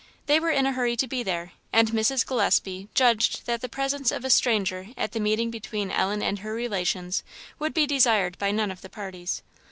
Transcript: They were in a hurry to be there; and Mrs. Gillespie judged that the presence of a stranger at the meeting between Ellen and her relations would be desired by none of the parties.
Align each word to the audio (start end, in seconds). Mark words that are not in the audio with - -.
They 0.25 0.39
were 0.39 0.49
in 0.49 0.65
a 0.65 0.71
hurry 0.71 0.95
to 0.95 1.07
be 1.07 1.21
there; 1.21 1.51
and 1.71 1.91
Mrs. 1.91 2.25
Gillespie 2.25 2.89
judged 2.95 3.45
that 3.45 3.61
the 3.61 3.69
presence 3.69 4.11
of 4.11 4.25
a 4.25 4.31
stranger 4.31 4.87
at 4.97 5.11
the 5.11 5.19
meeting 5.19 5.51
between 5.51 5.91
Ellen 5.91 6.23
and 6.23 6.39
her 6.39 6.55
relations 6.55 7.21
would 7.59 7.75
be 7.75 7.85
desired 7.85 8.35
by 8.39 8.49
none 8.49 8.71
of 8.71 8.81
the 8.81 8.89
parties. 8.89 9.43